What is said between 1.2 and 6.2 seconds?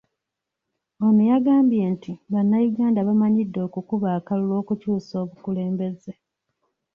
yagambye nti Bannayuganda bamanyidde okukuba akalulu okukyusa abakulembeze.